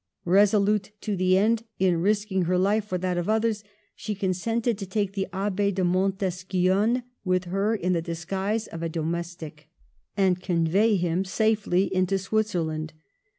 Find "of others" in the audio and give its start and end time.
3.19-3.63